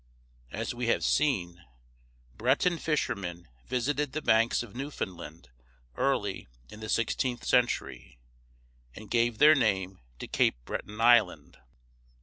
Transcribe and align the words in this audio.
As 0.49 0.73
we 0.73 0.87
have 0.87 1.03
seen, 1.05 1.63
Breton 2.35 2.79
fishermen 2.79 3.47
visited 3.67 4.13
the 4.13 4.21
banks 4.23 4.63
of 4.63 4.75
Newfoundland 4.75 5.49
early 5.95 6.47
in 6.69 6.79
the 6.79 6.89
sixteenth 6.89 7.45
century, 7.45 8.17
and 8.95 9.11
gave 9.11 9.37
their 9.37 9.53
name 9.53 9.99
to 10.17 10.27
Cape 10.27 10.55
Breton 10.65 10.99
Island. 10.99 11.59